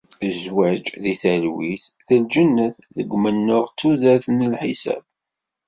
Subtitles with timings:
[0.33, 5.03] Zzwaǧ, deg talwit, d lǧennet; deg umennuɣ, d tudert n lḥisab.